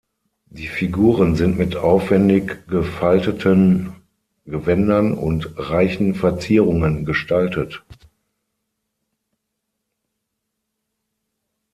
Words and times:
Die 0.49 0.65
Figuren 0.67 1.35
sind 1.35 1.59
mit 1.59 1.75
aufwendig 1.75 2.65
gefalteten 2.67 3.93
Gewändern 4.47 5.13
und 5.13 5.47
reichen 5.57 6.15
Verzierungen 6.15 7.05
gestaltet. 7.05 7.83